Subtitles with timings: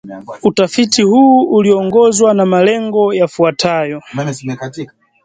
[0.43, 4.01] Utafiti huu uliongozwa na malengo yafuatayo